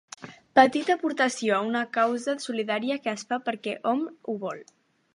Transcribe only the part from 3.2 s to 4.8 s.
fa perquè hom ho vol.